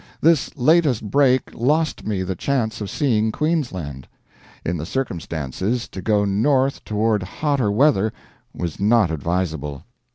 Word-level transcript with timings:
This 0.19 0.57
latest 0.57 1.11
break 1.11 1.53
lost 1.53 2.07
me 2.07 2.23
the 2.23 2.33
chance 2.35 2.81
of 2.81 2.89
seeing 2.89 3.31
Queensland. 3.31 4.07
In 4.65 4.75
the 4.77 4.85
circumstances, 4.87 5.87
to 5.89 6.01
go 6.01 6.25
north 6.25 6.83
toward 6.83 7.21
hotter 7.21 7.69
weather 7.71 8.11
was 8.51 8.79
not 8.79 9.11
advisable. 9.11 9.83